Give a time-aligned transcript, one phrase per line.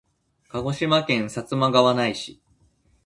[0.47, 2.41] 鹿児島県薩摩川内市